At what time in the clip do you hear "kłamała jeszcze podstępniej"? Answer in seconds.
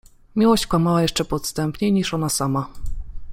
0.67-1.91